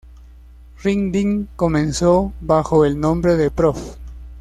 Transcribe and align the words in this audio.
Ring 0.81 1.11
Ding 1.11 1.45
comenzó 1.55 2.33
bajo 2.41 2.85
el 2.85 2.99
nombre 2.99 3.37
de 3.37 3.51
Prof. 3.51 3.97